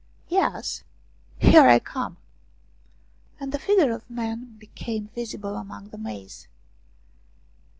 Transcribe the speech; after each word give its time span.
"Yes, 0.39 0.83
here 1.37 1.67
I 1.67 1.77
come." 1.77 2.17
And 3.39 3.51
the 3.51 3.59
figure 3.59 3.91
of 3.93 4.03
a 4.09 4.11
man 4.11 4.57
became 4.57 5.09
visible 5.09 5.55
among 5.55 5.89
the 5.89 5.99
maize. 5.99 6.47